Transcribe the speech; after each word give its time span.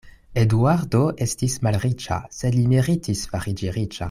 Eduardo 0.43 1.01
estis 1.27 1.59
malriĉa; 1.67 2.19
sed 2.39 2.59
li 2.61 2.67
meritis 2.75 3.25
fariĝi 3.35 3.75
riĉa. 3.79 3.99